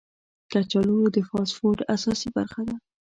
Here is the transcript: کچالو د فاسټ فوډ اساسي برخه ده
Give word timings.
کچالو 0.51 0.97
د 1.15 1.17
فاسټ 1.29 1.53
فوډ 1.57 1.77
اساسي 1.95 2.29
برخه 2.37 2.61
ده 2.67 2.75